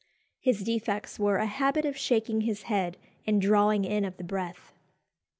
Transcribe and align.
His 0.39 0.63
defects 0.63 1.19
were 1.19 1.35
a 1.37 1.45
habit 1.45 1.85
of 1.85 1.95
shaking 1.95 2.41
his 2.41 2.63
head 2.63 2.97
and 3.27 3.39
drawing 3.39 3.85
in 3.85 4.03
of 4.03 4.17
the 4.17 4.23
breath. 4.23 4.73